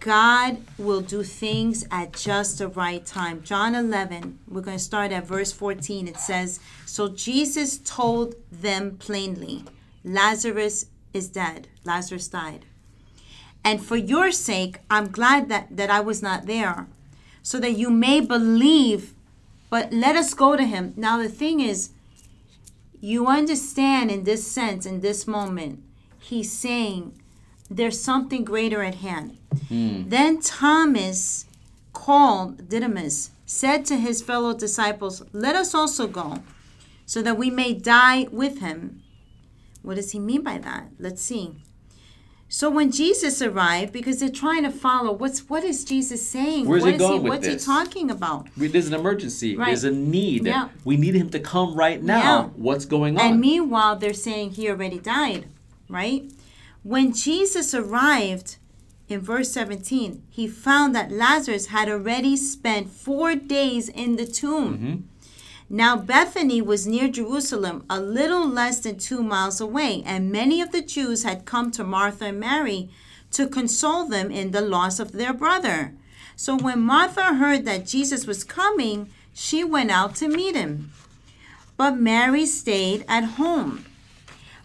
God 0.00 0.58
will 0.78 1.00
do 1.00 1.22
things 1.22 1.84
at 1.90 2.12
just 2.12 2.58
the 2.58 2.68
right 2.68 3.04
time. 3.04 3.42
John 3.42 3.74
11, 3.74 4.38
we're 4.48 4.60
going 4.60 4.76
to 4.76 4.82
start 4.82 5.12
at 5.12 5.26
verse 5.26 5.52
14. 5.52 6.08
It 6.08 6.16
says, 6.18 6.60
So 6.86 7.08
Jesus 7.08 7.78
told 7.78 8.34
them 8.50 8.96
plainly, 8.96 9.64
Lazarus 10.04 10.86
is 11.12 11.28
dead. 11.28 11.68
Lazarus 11.84 12.28
died. 12.28 12.64
And 13.64 13.84
for 13.84 13.96
your 13.96 14.30
sake, 14.32 14.78
I'm 14.90 15.10
glad 15.10 15.48
that, 15.48 15.76
that 15.76 15.90
I 15.90 16.00
was 16.00 16.22
not 16.22 16.46
there, 16.46 16.86
so 17.42 17.58
that 17.60 17.72
you 17.72 17.90
may 17.90 18.20
believe. 18.20 19.14
But 19.70 19.92
let 19.92 20.16
us 20.16 20.32
go 20.32 20.56
to 20.56 20.64
him. 20.64 20.94
Now, 20.96 21.18
the 21.18 21.28
thing 21.28 21.60
is, 21.60 21.90
you 23.00 23.26
understand 23.26 24.10
in 24.10 24.24
this 24.24 24.50
sense, 24.50 24.86
in 24.86 25.00
this 25.00 25.26
moment, 25.26 25.82
he's 26.18 26.50
saying 26.50 27.20
there's 27.70 28.00
something 28.00 28.44
greater 28.44 28.82
at 28.82 28.96
hand. 28.96 29.36
Hmm. 29.68 30.08
Then 30.08 30.40
Thomas, 30.40 31.46
called 31.92 32.68
Didymus, 32.68 33.30
said 33.44 33.84
to 33.86 33.96
his 33.96 34.22
fellow 34.22 34.54
disciples, 34.54 35.22
Let 35.32 35.54
us 35.54 35.74
also 35.74 36.06
go, 36.06 36.42
so 37.06 37.22
that 37.22 37.38
we 37.38 37.50
may 37.50 37.72
die 37.74 38.26
with 38.30 38.60
him. 38.60 39.02
What 39.82 39.96
does 39.96 40.12
he 40.12 40.18
mean 40.18 40.42
by 40.42 40.58
that? 40.58 40.88
Let's 40.98 41.22
see. 41.22 41.54
So 42.50 42.70
when 42.70 42.90
Jesus 42.90 43.42
arrived, 43.42 43.92
because 43.92 44.20
they're 44.20 44.30
trying 44.30 44.62
to 44.62 44.70
follow, 44.70 45.12
what's 45.12 45.48
what 45.50 45.64
is 45.64 45.84
Jesus 45.84 46.26
saying? 46.26 46.66
Where's 46.66 46.82
What 46.82 46.88
he 46.88 46.94
is 46.94 47.00
going 47.00 47.22
with 47.22 47.30
what's 47.30 47.46
this? 47.46 47.66
he 47.66 47.72
talking 47.72 48.10
about? 48.10 48.48
There's 48.56 48.88
an 48.88 48.94
emergency. 48.94 49.54
Right. 49.54 49.66
There's 49.66 49.84
a 49.84 49.90
need. 49.90 50.46
Yeah. 50.46 50.70
We 50.84 50.96
need 50.96 51.14
him 51.14 51.28
to 51.30 51.40
come 51.40 51.74
right 51.74 52.02
now. 52.02 52.18
Yeah. 52.20 52.44
What's 52.56 52.86
going 52.86 53.18
on? 53.18 53.24
And 53.24 53.40
meanwhile, 53.40 53.96
they're 53.96 54.14
saying 54.14 54.52
he 54.52 54.70
already 54.70 54.98
died, 54.98 55.46
right? 55.90 56.30
When 56.82 57.12
Jesus 57.12 57.74
arrived 57.74 58.56
in 59.08 59.20
verse 59.20 59.50
17, 59.52 60.22
he 60.30 60.48
found 60.48 60.94
that 60.94 61.12
Lazarus 61.12 61.66
had 61.66 61.88
already 61.88 62.36
spent 62.36 62.90
four 62.90 63.34
days 63.34 63.90
in 63.90 64.16
the 64.16 64.26
tomb. 64.26 64.74
Mm-hmm. 64.74 64.96
Now, 65.70 65.96
Bethany 65.96 66.62
was 66.62 66.86
near 66.86 67.08
Jerusalem, 67.08 67.84
a 67.90 68.00
little 68.00 68.48
less 68.48 68.80
than 68.80 68.98
two 68.98 69.22
miles 69.22 69.60
away, 69.60 70.02
and 70.06 70.32
many 70.32 70.62
of 70.62 70.72
the 70.72 70.80
Jews 70.80 71.24
had 71.24 71.44
come 71.44 71.70
to 71.72 71.84
Martha 71.84 72.26
and 72.26 72.40
Mary 72.40 72.88
to 73.32 73.46
console 73.46 74.06
them 74.06 74.30
in 74.30 74.52
the 74.52 74.62
loss 74.62 74.98
of 74.98 75.12
their 75.12 75.34
brother. 75.34 75.92
So 76.36 76.56
when 76.56 76.80
Martha 76.80 77.34
heard 77.34 77.66
that 77.66 77.86
Jesus 77.86 78.26
was 78.26 78.44
coming, 78.44 79.10
she 79.34 79.62
went 79.62 79.90
out 79.90 80.14
to 80.16 80.28
meet 80.28 80.56
him. 80.56 80.90
But 81.76 81.98
Mary 81.98 82.46
stayed 82.46 83.04
at 83.06 83.24
home. 83.36 83.84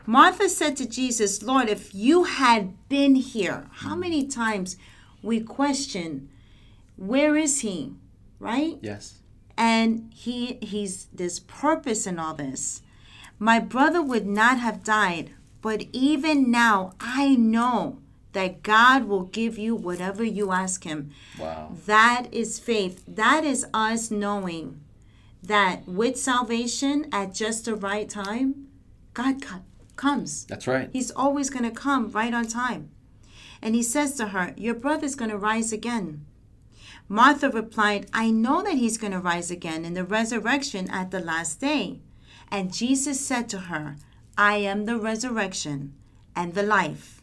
Martha 0.06 0.48
said 0.48 0.78
to 0.78 0.88
Jesus, 0.88 1.44
Lord, 1.44 1.68
if 1.68 1.94
you 1.94 2.24
had 2.24 2.74
been 2.88 3.16
here, 3.16 3.68
how 3.72 3.96
many 3.96 4.26
times 4.26 4.78
we 5.22 5.42
question, 5.42 6.30
where 6.96 7.36
is 7.36 7.62
he? 7.62 7.94
Right? 8.40 8.78
yes. 8.82 9.20
And 9.58 10.12
he 10.14 10.54
he's 10.62 11.06
there's 11.14 11.40
purpose 11.40 12.08
in 12.08 12.18
all 12.20 12.34
this 12.34 12.82
my 13.40 13.60
brother 13.60 14.02
would 14.02 14.26
not 14.26 14.60
have 14.60 14.84
died 14.84 15.32
but 15.62 15.84
even 15.92 16.50
now 16.50 16.94
i 17.00 17.36
know 17.36 18.00
that 18.34 18.64
god 18.64 19.06
will 19.06 19.24
give 19.24 19.58
you 19.58 19.76
whatever 19.76 20.24
you 20.24 20.52
ask 20.52 20.84
him 20.84 21.12
Wow. 21.40 21.72
that 21.86 22.28
is 22.32 22.58
faith 22.60 23.04
that 23.08 23.44
is 23.44 23.66
us 23.74 24.10
knowing 24.10 24.80
that 25.42 25.88
with 25.88 26.18
salvation 26.18 27.06
at 27.12 27.34
just 27.36 27.66
the 27.66 27.76
right 27.76 28.10
time 28.10 28.68
god 29.14 29.42
co- 29.42 29.62
comes 29.96 30.46
That's 30.46 30.66
right. 30.66 30.90
He's 30.92 31.12
always 31.12 31.52
going 31.52 31.66
to 31.66 31.72
come 31.72 32.10
right 32.10 32.34
on 32.34 32.48
time. 32.48 32.90
And 33.62 33.76
he 33.76 33.84
says 33.84 34.16
to 34.16 34.30
her, 34.30 34.54
Your 34.58 34.74
brother's 34.74 35.14
going 35.14 35.30
to 35.30 35.38
rise 35.38 35.72
again. 35.72 36.26
Martha 37.08 37.50
replied, 37.50 38.08
I 38.14 38.32
know 38.32 38.64
that 38.64 38.76
he's 38.76 38.98
going 38.98 39.14
to 39.14 39.20
rise 39.20 39.52
again 39.52 39.86
in 39.86 39.94
the 39.94 40.04
resurrection 40.04 40.90
at 40.90 41.12
the 41.12 41.20
last 41.20 41.60
day. 41.60 42.00
And 42.50 42.74
Jesus 42.74 43.20
said 43.20 43.50
to 43.50 43.60
her, 43.60 43.98
I 44.38 44.58
am 44.58 44.86
the 44.86 44.98
resurrection 44.98 45.94
and 46.36 46.54
the 46.54 46.64
life. 46.64 47.22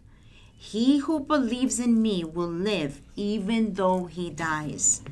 He 0.57 0.99
who 0.99 1.21
believes 1.21 1.81
in 1.81 2.03
me 2.03 2.23
will 2.23 2.51
live 2.51 3.01
even 3.17 3.75
though 3.75 4.05
he 4.05 4.31
dies. 4.31 5.03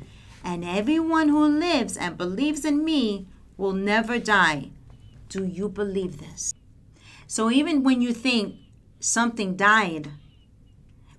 And 0.43 0.63
everyone 0.63 1.29
who 1.29 1.45
lives 1.45 1.97
and 1.97 2.17
believes 2.17 2.63
in 2.63 2.85
me 2.85 3.27
will 3.57 3.73
never 3.73 4.19
die. 4.19 4.69
Do 5.27 5.43
you 5.43 5.67
believe 5.67 6.19
this? 6.19 6.53
So 7.27 7.51
even 7.51 7.83
when 7.83 8.01
you 8.01 8.13
think 8.13 8.55
something 8.99 9.55
died, 9.55 10.11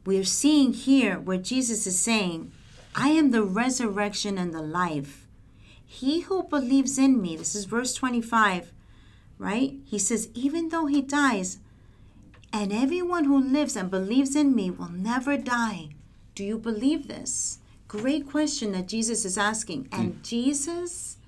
we're 0.06 0.24
seeing 0.24 0.72
here 0.72 1.18
where 1.18 1.38
Jesus 1.38 1.86
is 1.86 1.98
saying, 1.98 2.52
I 2.94 3.10
am 3.10 3.30
the 3.30 3.42
resurrection 3.42 4.38
and 4.38 4.52
the 4.52 4.62
life. 4.62 5.26
He 5.86 6.20
who 6.20 6.44
believes 6.44 6.98
in 6.98 7.20
me, 7.20 7.36
this 7.36 7.54
is 7.54 7.64
verse 7.64 7.94
25, 7.94 8.72
right? 9.38 9.74
He 9.84 9.98
says, 9.98 10.28
even 10.34 10.68
though 10.68 10.86
he 10.86 11.02
dies, 11.02 11.58
and 12.52 12.72
everyone 12.72 13.24
who 13.24 13.40
lives 13.40 13.76
and 13.76 13.90
believes 13.90 14.34
in 14.34 14.54
me 14.54 14.70
will 14.70 14.90
never 14.90 15.36
die. 15.36 15.90
Do 16.34 16.44
you 16.44 16.58
believe 16.58 17.06
this? 17.06 17.58
Great 17.86 18.28
question 18.28 18.72
that 18.72 18.88
Jesus 18.88 19.24
is 19.24 19.38
asking. 19.38 19.88
And 19.92 20.14
mm. 20.14 20.22
Jesus 20.22 21.18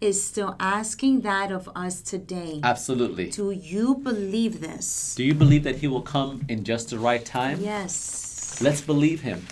is 0.00 0.24
still 0.24 0.54
asking 0.60 1.22
that 1.22 1.50
of 1.50 1.68
us 1.74 2.00
today. 2.00 2.60
Absolutely. 2.62 3.30
Do 3.30 3.50
you 3.50 3.96
believe 3.96 4.60
this? 4.60 5.14
Do 5.16 5.24
you 5.24 5.34
believe 5.34 5.64
that 5.64 5.76
He 5.76 5.88
will 5.88 6.02
come 6.02 6.44
in 6.48 6.64
just 6.64 6.90
the 6.90 6.98
right 6.98 7.24
time? 7.24 7.60
Yes. 7.60 8.60
Let's 8.60 8.80
believe 8.80 9.20
Him 9.20 9.46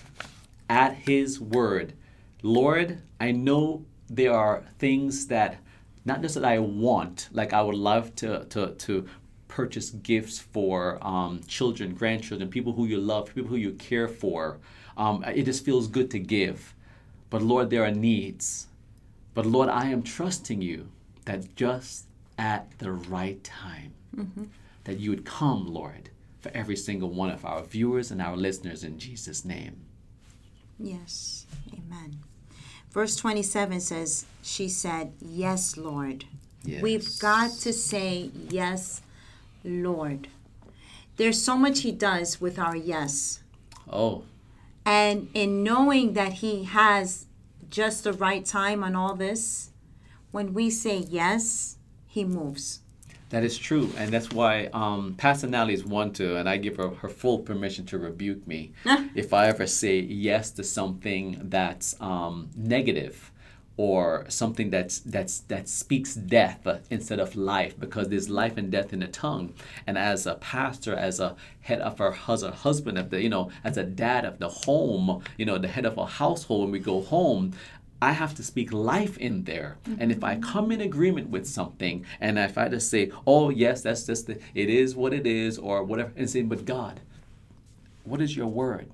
at 0.69 0.95
His 0.95 1.41
word. 1.41 1.95
Lord, 2.43 3.03
I 3.21 3.33
know 3.33 3.85
there 4.09 4.33
are 4.33 4.65
things 4.79 5.27
that 5.29 5.59
not 6.05 6.23
just 6.23 6.35
that 6.37 6.45
I 6.45 6.59
want, 6.61 7.29
like 7.33 7.53
I 7.53 7.63
would 7.63 7.75
love 7.75 8.15
to 8.17 8.45
to 8.47 8.75
to 8.75 9.09
purchase 9.49 9.91
gifts 9.91 10.39
for 10.39 10.99
um, 11.01 11.41
children, 11.47 11.95
grandchildren, 11.95 12.51
people 12.51 12.73
who 12.75 12.87
you 12.87 12.99
love, 12.99 13.35
people 13.35 13.49
who 13.49 13.57
you 13.57 13.73
care 13.73 14.09
for. 14.09 14.59
Um, 14.97 15.25
it 15.25 15.45
just 15.45 15.65
feels 15.65 15.89
good 15.89 16.11
to 16.11 16.19
give. 16.19 16.75
But 17.31 17.43
Lord, 17.43 17.71
there 17.71 17.85
are 17.85 17.91
needs. 17.91 18.67
But 19.35 19.47
Lord, 19.47 19.69
I 19.69 19.87
am 19.91 20.03
trusting 20.03 20.63
you 20.63 20.89
that 21.25 21.57
just 21.57 22.07
at 22.39 22.79
the 22.79 22.93
right 22.93 23.43
time, 23.43 23.93
that 24.85 24.99
you 24.99 25.11
would 25.11 25.25
come, 25.25 25.67
Lord, 25.67 26.11
for 26.41 26.51
every 26.55 26.77
single 26.77 27.11
one 27.11 27.31
of 27.31 27.45
our 27.45 27.63
viewers 27.63 28.11
and 28.11 28.21
our 28.23 28.37
listeners 28.37 28.85
in 28.85 28.99
Jesus' 28.99 29.45
name. 29.45 29.86
Yes. 30.79 31.47
Amen. 31.73 32.19
Verse 32.91 33.17
27 33.17 33.81
says, 33.81 34.27
She 34.43 34.69
said, 34.69 35.13
Yes, 35.21 35.77
Lord. 35.77 36.25
We've 36.83 37.19
got 37.19 37.51
to 37.61 37.73
say, 37.73 38.31
Yes, 38.49 39.03
Lord. 39.65 40.29
There's 41.17 41.43
so 41.43 41.57
much 41.57 41.81
He 41.81 41.93
does 41.93 42.41
with 42.41 42.59
our 42.59 42.77
yes. 42.77 43.41
Oh, 43.91 44.25
And 44.85 45.29
in 45.35 45.63
knowing 45.63 46.13
that 46.15 46.35
He 46.35 46.65
has 46.65 47.27
just 47.71 48.05
the 48.05 48.13
right 48.13 48.45
time 48.45 48.83
on 48.85 48.95
all 48.95 49.15
this, 49.15 49.71
when 50.31 50.53
we 50.55 50.71
say 50.71 50.99
yes, 50.99 51.77
He 52.07 52.25
moves. 52.25 52.81
That 53.31 53.43
is 53.43 53.59
true. 53.59 53.91
And 53.97 54.13
that's 54.13 54.31
why 54.31 54.67
um, 54.73 55.15
Pastor 55.17 55.47
Natalie 55.47 55.75
is 55.75 55.85
one 55.85 56.13
to, 56.15 56.37
and 56.37 56.49
I 56.49 56.57
give 56.57 56.77
her 56.77 56.91
her 56.91 57.09
full 57.09 57.41
permission 57.41 57.85
to 57.87 57.99
rebuke 57.99 58.47
me 58.47 58.73
if 59.15 59.33
I 59.33 59.49
ever 59.49 59.67
say 59.67 59.99
yes 59.99 60.51
to 60.53 60.65
something 60.65 61.41
that's 61.45 62.01
um, 62.01 62.51
negative 62.57 63.33
or 63.79 64.25
something 64.29 64.71
that's 64.71 65.01
that's 65.01 65.41
that 65.41 65.69
speaks 65.69 66.15
death 66.15 66.67
instead 66.89 67.21
of 67.21 67.37
life 67.37 67.79
because 67.79 68.09
there's 68.09 68.31
life 68.31 68.57
and 68.57 68.71
death 68.71 68.93
in 68.93 69.01
the 69.01 69.07
tongue 69.07 69.53
and 69.87 69.99
as 69.99 70.27
a 70.27 70.35
pastor 70.37 70.95
as 70.95 71.21
a 71.21 71.37
head 71.61 71.81
of 71.81 72.01
our 72.01 72.13
hus- 72.13 72.43
a 72.43 72.51
husband 72.51 72.97
of 72.97 73.11
the 73.11 73.21
you 73.21 73.29
know 73.29 73.51
as 73.65 73.77
a 73.77 73.85
dad 73.85 74.25
of 74.25 74.39
the 74.39 74.49
home 74.49 75.23
you 75.37 75.45
know 75.45 75.59
the 75.59 75.69
head 75.69 75.85
of 75.85 75.99
a 75.99 76.07
household 76.07 76.63
when 76.63 76.71
we 76.71 76.79
go 76.79 77.03
home 77.03 77.53
I 78.01 78.13
have 78.13 78.35
to 78.35 78.43
speak 78.43 78.73
life 78.73 79.17
in 79.19 79.45
there. 79.45 79.79
And 79.99 80.13
if 80.13 80.23
I 80.23 80.35
mm-hmm. 80.35 80.51
come 80.51 80.71
in 80.71 80.81
agreement 80.81 81.31
with 81.31 81.47
something 81.47 82.05
and 82.21 82.39
if 82.39 82.59
I 82.59 82.69
just 82.69 82.91
say, 82.91 83.11
oh, 83.27 83.51
yes, 83.51 83.83
that's 83.83 84.05
just 84.05 84.27
the, 84.27 84.39
it 84.55 84.69
is 84.69 84.95
what 84.95 85.15
it 85.15 85.27
is, 85.27 85.59
or 85.59 85.83
whatever, 85.83 86.13
and 86.17 86.29
say, 86.29 86.43
but 86.43 86.65
God, 86.65 87.01
what 88.05 88.21
is 88.21 88.37
your 88.37 88.49
word? 88.49 88.91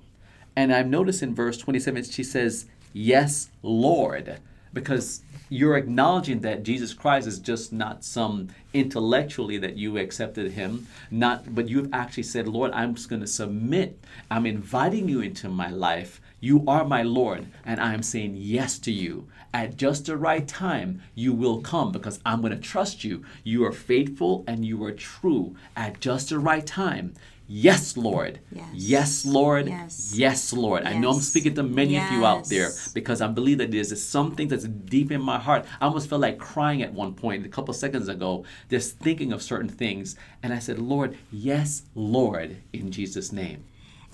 And 0.55 0.73
I've 0.73 0.87
noticed 0.87 1.23
in 1.23 1.35
verse 1.35 1.57
27, 1.57 2.03
she 2.05 2.23
says, 2.23 2.65
Yes, 2.93 3.49
Lord, 3.63 4.39
because 4.73 5.21
you're 5.49 5.77
acknowledging 5.77 6.39
that 6.39 6.63
Jesus 6.63 6.93
Christ 6.93 7.27
is 7.27 7.39
just 7.39 7.71
not 7.71 8.03
some 8.03 8.49
intellectually 8.73 9.57
that 9.59 9.77
you 9.77 9.97
accepted 9.97 10.51
him, 10.53 10.87
not, 11.11 11.53
but 11.53 11.69
you've 11.69 11.93
actually 11.93 12.23
said, 12.23 12.47
Lord, 12.47 12.71
I'm 12.71 12.95
just 12.95 13.09
going 13.09 13.21
to 13.21 13.27
submit. 13.27 14.03
I'm 14.31 14.45
inviting 14.45 15.07
you 15.07 15.21
into 15.21 15.49
my 15.49 15.69
life. 15.69 16.19
You 16.39 16.63
are 16.67 16.83
my 16.83 17.03
Lord, 17.03 17.45
and 17.65 17.79
I 17.79 17.93
am 17.93 18.03
saying 18.03 18.35
yes 18.35 18.79
to 18.79 18.91
you. 18.91 19.27
At 19.53 19.77
just 19.77 20.07
the 20.07 20.17
right 20.17 20.47
time, 20.47 21.03
you 21.13 21.31
will 21.31 21.61
come 21.61 21.91
because 21.91 22.19
I'm 22.25 22.41
going 22.41 22.51
to 22.51 22.59
trust 22.59 23.03
you. 23.03 23.23
You 23.43 23.63
are 23.65 23.71
faithful 23.71 24.43
and 24.47 24.65
you 24.65 24.83
are 24.83 24.91
true. 24.91 25.55
At 25.77 25.99
just 25.99 26.29
the 26.29 26.39
right 26.39 26.65
time, 26.65 27.13
yes, 27.47 27.97
Lord. 27.97 28.39
Yes. 28.51 28.67
Yes, 28.73 29.25
Lord. 29.25 29.67
Yes. 29.67 30.13
Yes, 30.15 30.53
Lord. 30.53 30.83
I 30.83 30.93
know 30.97 31.11
I'm 31.11 31.19
speaking 31.19 31.55
to 31.55 31.63
many 31.63 31.97
of 31.97 32.11
you 32.11 32.25
out 32.25 32.45
there 32.45 32.69
because 32.93 33.21
I 33.21 33.27
believe 33.27 33.57
that 33.59 33.71
there's 33.71 34.01
something 34.03 34.47
that's 34.47 34.65
deep 34.65 35.11
in 35.11 35.21
my 35.21 35.39
heart. 35.39 35.65
I 35.79 35.85
almost 35.85 36.09
felt 36.09 36.21
like 36.21 36.37
crying 36.37 36.81
at 36.81 36.93
one 36.93 37.13
point 37.13 37.45
a 37.45 37.49
couple 37.49 37.73
seconds 37.73 38.07
ago, 38.07 38.45
just 38.69 38.99
thinking 38.99 39.33
of 39.33 39.41
certain 39.41 39.69
things. 39.69 40.15
And 40.41 40.53
I 40.53 40.59
said, 40.59 40.79
Lord, 40.79 41.17
yes, 41.31 41.83
Lord, 41.95 42.57
in 42.71 42.91
Jesus' 42.91 43.31
name. 43.31 43.65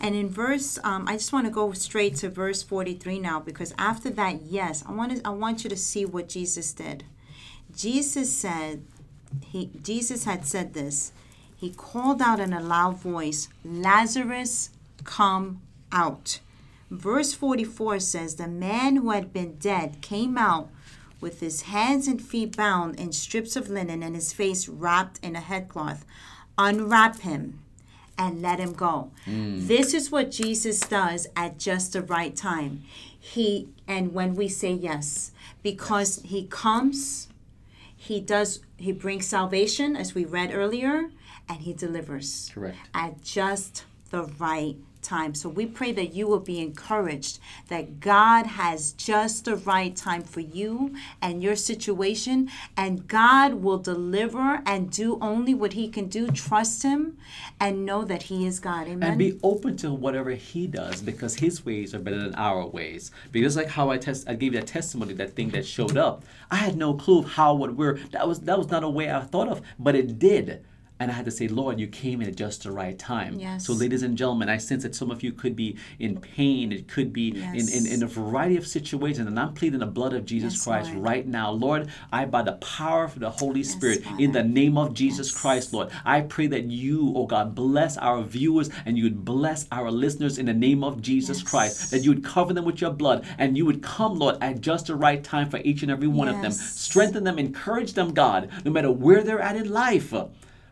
And 0.01 0.15
in 0.15 0.29
verse, 0.29 0.79
um, 0.83 1.05
I 1.07 1.13
just 1.13 1.33
want 1.33 1.45
to 1.45 1.51
go 1.51 1.73
straight 1.73 2.15
to 2.17 2.29
verse 2.29 2.63
43 2.63 3.19
now 3.19 3.39
because 3.39 3.73
after 3.77 4.09
that, 4.11 4.43
yes, 4.43 4.83
I 4.87 4.93
want 4.93 5.17
to, 5.17 5.27
I 5.27 5.31
want 5.31 5.63
you 5.63 5.69
to 5.69 5.75
see 5.75 6.05
what 6.05 6.29
Jesus 6.29 6.71
did. 6.71 7.03
Jesus 7.75 8.31
said, 8.33 8.83
he 9.45 9.69
Jesus 9.81 10.23
had 10.23 10.45
said 10.45 10.73
this. 10.73 11.11
He 11.59 11.71
called 11.71 12.21
out 12.21 12.39
in 12.39 12.53
a 12.53 12.61
loud 12.61 13.01
voice, 13.01 13.49
Lazarus, 13.65 14.69
come 15.03 15.61
out. 15.91 16.39
Verse 16.89 17.33
44 17.33 17.99
says, 17.99 18.35
The 18.35 18.47
man 18.47 18.95
who 18.95 19.09
had 19.09 19.33
been 19.33 19.57
dead 19.57 20.01
came 20.01 20.37
out 20.37 20.69
with 21.19 21.41
his 21.41 21.63
hands 21.63 22.07
and 22.07 22.21
feet 22.21 22.55
bound 22.55 22.97
in 22.97 23.11
strips 23.11 23.57
of 23.57 23.69
linen 23.69 24.01
and 24.01 24.15
his 24.15 24.31
face 24.31 24.69
wrapped 24.69 25.19
in 25.21 25.35
a 25.35 25.41
headcloth. 25.41 26.05
Unwrap 26.57 27.19
him 27.19 27.59
and 28.17 28.41
let 28.41 28.59
him 28.59 28.71
go. 28.71 29.11
Mm. 29.25 29.67
This 29.67 29.93
is 29.93 30.11
what 30.11 30.31
Jesus 30.31 30.79
does 30.79 31.27
at 31.35 31.57
just 31.57 31.91
the 31.91 32.01
right 32.01 32.35
time. 32.35 32.83
He 33.19 33.67
and 33.85 34.13
when 34.13 34.35
we 34.35 34.47
say 34.47 34.71
yes, 34.71 35.31
because 35.61 36.21
he 36.23 36.47
comes, 36.47 37.27
he 37.95 38.21
does 38.21 38.61
he 38.77 38.93
brings 38.93 39.27
salvation 39.27 39.97
as 39.97 40.15
we 40.15 40.23
read 40.23 40.53
earlier 40.53 41.11
and 41.49 41.61
he 41.61 41.73
delivers 41.73 42.51
Correct. 42.53 42.77
at 42.93 43.21
just 43.23 43.83
the 44.11 44.23
right 44.23 44.75
time. 45.01 45.33
So 45.33 45.49
we 45.49 45.65
pray 45.65 45.91
that 45.93 46.13
you 46.13 46.27
will 46.27 46.39
be 46.39 46.59
encouraged 46.59 47.39
that 47.69 47.99
God 47.99 48.45
has 48.45 48.91
just 48.93 49.45
the 49.45 49.55
right 49.55 49.95
time 49.95 50.21
for 50.21 50.41
you 50.41 50.93
and 51.21 51.41
your 51.41 51.55
situation, 51.55 52.49
and 52.75 53.07
God 53.07 53.55
will 53.55 53.77
deliver 53.77 54.61
and 54.65 54.91
do 54.91 55.17
only 55.21 55.53
what 55.53 55.73
He 55.73 55.87
can 55.87 56.07
do. 56.07 56.29
Trust 56.29 56.83
Him 56.83 57.17
and 57.59 57.85
know 57.85 58.03
that 58.03 58.23
He 58.23 58.45
is 58.45 58.59
God. 58.59 58.87
Amen. 58.87 59.09
And 59.09 59.17
be 59.17 59.39
open 59.43 59.77
to 59.77 59.93
whatever 59.93 60.31
he 60.31 60.67
does 60.67 61.01
because 61.01 61.35
his 61.35 61.65
ways 61.65 61.93
are 61.93 61.99
better 61.99 62.21
than 62.21 62.35
our 62.35 62.65
ways. 62.65 63.11
Because 63.31 63.55
like 63.55 63.67
how 63.67 63.89
I 63.89 63.97
test 63.97 64.29
I 64.29 64.35
gave 64.35 64.53
that 64.53 64.67
testimony, 64.67 65.13
that 65.15 65.35
thing 65.35 65.49
that 65.49 65.65
showed 65.65 65.97
up. 65.97 66.23
I 66.51 66.55
had 66.55 66.75
no 66.75 66.93
clue 66.93 67.19
of 67.19 67.25
how 67.25 67.53
what 67.53 67.75
where 67.75 67.93
that 68.11 68.27
was 68.27 68.41
that 68.41 68.57
was 68.57 68.69
not 68.69 68.83
a 68.83 68.89
way 68.89 69.11
I 69.11 69.21
thought 69.21 69.47
of, 69.47 69.61
but 69.77 69.95
it 69.95 70.19
did. 70.19 70.65
And 71.01 71.09
I 71.09 71.13
had 71.13 71.25
to 71.25 71.31
say, 71.31 71.47
Lord, 71.47 71.79
you 71.79 71.87
came 71.87 72.21
in 72.21 72.27
at 72.27 72.35
just 72.35 72.63
the 72.63 72.71
right 72.71 72.97
time. 72.99 73.39
Yes. 73.39 73.65
So, 73.65 73.71
ladies 73.73 74.03
and 74.03 74.17
gentlemen, 74.17 74.49
I 74.49 74.57
sense 74.57 74.83
that 74.83 74.93
some 74.95 75.11
of 75.11 75.23
you 75.23 75.31
could 75.31 75.55
be 75.55 75.77
in 75.97 76.19
pain. 76.19 76.71
It 76.73 76.89
could 76.89 77.13
be 77.13 77.29
in, 77.29 77.69
in, 77.69 77.87
in 77.87 78.03
a 78.03 78.07
variety 78.07 78.57
of 78.57 78.67
situations. 78.67 79.25
And 79.27 79.39
I'm 79.39 79.53
pleading 79.53 79.79
the 79.79 79.85
blood 79.85 80.13
of 80.13 80.25
Jesus 80.25 80.55
Yes, 80.55 80.63
Christ 80.65 80.91
Lord. 80.91 81.03
right 81.05 81.25
now. 81.27 81.51
Lord, 81.51 81.89
I, 82.11 82.25
by 82.25 82.41
the 82.41 82.53
power 82.53 83.05
of 83.05 83.17
the 83.17 83.29
Holy 83.29 83.63
Spirit, 83.63 84.03
in 84.17 84.33
the 84.33 84.43
name 84.43 84.77
of 84.77 84.93
Jesus 84.93 85.29
Yes. 85.31 85.41
Christ, 85.41 85.73
Lord, 85.73 85.89
I 86.05 86.21
pray 86.21 86.47
that 86.47 86.65
you, 86.65 87.13
oh 87.15 87.25
God, 87.25 87.55
bless 87.55 87.95
our 87.97 88.21
viewers 88.21 88.69
and 88.85 88.97
you 88.97 89.05
would 89.05 89.23
bless 89.23 89.67
our 89.71 89.89
listeners 89.89 90.37
in 90.37 90.47
the 90.47 90.53
name 90.53 90.83
of 90.83 91.01
Jesus 91.01 91.39
Yes. 91.39 91.49
Christ. 91.49 91.91
That 91.91 92.03
you 92.03 92.09
would 92.11 92.25
cover 92.25 92.53
them 92.53 92.65
with 92.65 92.81
your 92.81 92.91
blood 92.91 93.25
and 93.37 93.55
you 93.57 93.65
would 93.65 93.81
come, 93.81 94.19
Lord, 94.19 94.35
at 94.41 94.59
just 94.59 94.87
the 94.87 94.95
right 94.95 95.23
time 95.23 95.49
for 95.49 95.57
each 95.63 95.81
and 95.81 95.89
every 95.91 96.07
one 96.09 96.27
of 96.27 96.41
them. 96.41 96.51
Strengthen 96.51 97.23
them, 97.23 97.39
encourage 97.39 97.93
them, 97.93 98.13
God, 98.13 98.49
no 98.65 98.71
matter 98.71 98.91
where 98.91 99.23
they're 99.23 99.39
at 99.39 99.55
in 99.55 99.69
life. 99.71 100.13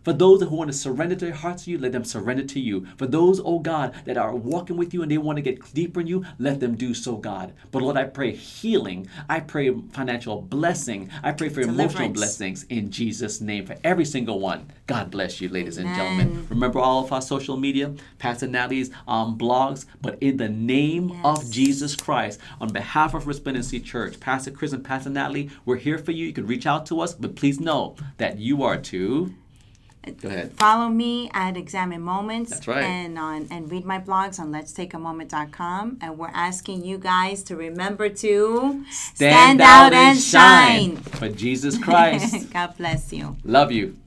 For 0.07 0.13
those 0.13 0.41
who 0.41 0.55
want 0.55 0.71
to 0.71 0.77
surrender 0.77 1.15
their 1.15 1.33
hearts 1.33 1.65
to 1.65 1.71
you, 1.71 1.77
let 1.77 1.91
them 1.91 2.05
surrender 2.05 2.43
to 2.43 2.61
you. 2.61 2.87
For 2.95 3.07
those, 3.07 3.41
oh 3.43 3.59
God, 3.59 3.93
that 4.05 4.15
are 4.15 4.33
walking 4.33 4.77
with 4.77 4.93
you 4.93 5.01
and 5.01 5.11
they 5.11 5.17
want 5.17 5.35
to 5.35 5.41
get 5.41 5.73
deeper 5.73 5.99
in 5.99 6.07
you, 6.07 6.23
let 6.39 6.61
them 6.61 6.75
do 6.75 6.93
so, 6.93 7.17
God. 7.17 7.51
But 7.73 7.81
Lord, 7.81 7.97
I 7.97 8.05
pray 8.05 8.31
healing. 8.31 9.09
I 9.27 9.41
pray 9.41 9.69
financial 9.91 10.41
blessing. 10.41 11.09
I 11.23 11.33
pray 11.33 11.49
for 11.49 11.59
emotional 11.59 12.07
blessings 12.07 12.63
in 12.69 12.89
Jesus' 12.89 13.41
name 13.41 13.65
for 13.65 13.75
every 13.83 14.05
single 14.05 14.39
one. 14.39 14.71
God 14.85 15.11
bless 15.11 15.41
you, 15.41 15.49
ladies 15.49 15.77
and 15.77 15.93
gentlemen. 15.93 16.47
Remember 16.49 16.79
all 16.79 17.03
of 17.03 17.11
our 17.11 17.21
social 17.21 17.57
media, 17.57 17.93
Pastor 18.17 18.47
Natalie's 18.47 18.91
um, 19.09 19.37
blogs, 19.37 19.87
but 20.01 20.17
in 20.21 20.37
the 20.37 20.47
name 20.47 21.19
of 21.25 21.51
Jesus 21.51 21.97
Christ, 21.97 22.39
on 22.61 22.71
behalf 22.71 23.13
of 23.13 23.27
Resplendency 23.27 23.81
Church, 23.81 24.21
Pastor 24.21 24.51
Chris 24.51 24.71
and 24.71 24.85
Pastor 24.85 25.09
Natalie, 25.09 25.49
we're 25.65 25.75
here 25.75 25.97
for 25.97 26.13
you. 26.13 26.27
You 26.27 26.31
can 26.31 26.47
reach 26.47 26.65
out 26.65 26.85
to 26.85 27.01
us, 27.01 27.13
but 27.13 27.35
please 27.35 27.59
know 27.59 27.97
that 28.19 28.37
you 28.37 28.63
are 28.63 28.77
too. 28.77 29.33
Go 30.11 30.29
ahead. 30.29 30.53
Follow 30.53 30.89
me 30.89 31.29
at 31.33 31.57
Examine 31.57 32.01
Moments. 32.01 32.51
That's 32.51 32.67
right. 32.67 32.83
And 32.83 33.17
on 33.17 33.47
and 33.51 33.71
read 33.71 33.85
my 33.85 33.99
blogs 33.99 34.39
on 34.39 34.51
let's 34.51 34.71
take 34.71 34.93
a 34.93 34.99
moment.com. 34.99 35.99
And 36.01 36.17
we're 36.17 36.31
asking 36.33 36.85
you 36.85 36.97
guys 36.97 37.43
to 37.43 37.55
remember 37.55 38.09
to 38.09 38.83
stand, 38.89 39.59
stand 39.59 39.61
out, 39.61 39.87
out, 39.87 39.93
and 39.93 40.19
shine. 40.19 40.95
shine 40.95 40.95
For 40.97 41.29
Jesus 41.29 41.77
Christ. 41.77 42.49
God 42.53 42.77
bless 42.77 43.11
you. 43.11 43.37
Love 43.43 43.71
you. 43.71 43.97